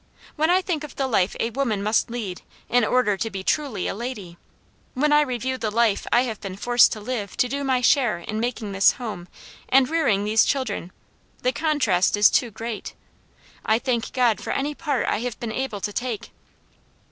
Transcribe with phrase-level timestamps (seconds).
[0.35, 3.85] When I think of the life a woman must lead in order to be truly
[3.87, 4.35] a lady,
[4.95, 8.17] when I review the life I have been forced to live to do my share
[8.17, 9.27] in making this home,
[9.69, 10.91] and rearing these children,
[11.43, 12.95] the contrast is too great.
[13.63, 16.31] I thank God for any part I have been able to take.